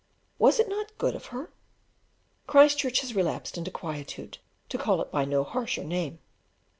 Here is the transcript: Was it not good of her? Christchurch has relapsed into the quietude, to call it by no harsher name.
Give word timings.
Was 0.39 0.59
it 0.59 0.67
not 0.67 0.97
good 0.97 1.13
of 1.13 1.27
her? 1.27 1.51
Christchurch 2.47 3.01
has 3.01 3.13
relapsed 3.13 3.55
into 3.55 3.69
the 3.69 3.77
quietude, 3.77 4.39
to 4.69 4.79
call 4.79 4.99
it 4.99 5.11
by 5.11 5.25
no 5.25 5.43
harsher 5.43 5.83
name. 5.83 6.17